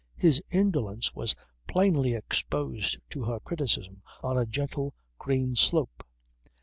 His 0.17 0.41
indolence 0.49 1.13
was 1.13 1.35
plainly 1.67 2.15
exposed 2.15 2.97
to 3.11 3.21
her 3.25 3.39
criticism 3.39 4.01
on 4.23 4.35
a 4.35 4.47
gentle 4.47 4.95
green 5.19 5.55
slope. 5.55 6.03